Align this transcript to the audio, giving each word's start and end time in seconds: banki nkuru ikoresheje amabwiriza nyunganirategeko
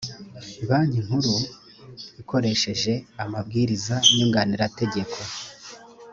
banki 0.69 0.99
nkuru 1.05 1.33
ikoresheje 2.21 2.93
amabwiriza 3.23 3.95
nyunganirategeko 4.15 5.17